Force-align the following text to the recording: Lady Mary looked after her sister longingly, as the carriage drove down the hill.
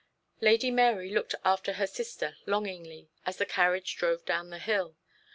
Lady 0.39 0.71
Mary 0.71 1.11
looked 1.11 1.35
after 1.45 1.73
her 1.73 1.85
sister 1.85 2.35
longingly, 2.47 3.11
as 3.23 3.37
the 3.37 3.45
carriage 3.45 3.97
drove 3.97 4.25
down 4.25 4.49
the 4.49 4.57
hill. 4.57 4.97